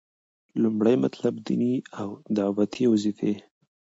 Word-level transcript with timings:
لومړی 0.61 0.95
مطلب- 1.05 1.33
ديني 1.47 1.73
او 1.99 2.09
دعوتي 2.37 2.83
وظيفي: 2.87 3.33